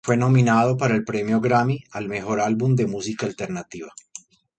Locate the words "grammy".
1.41-1.83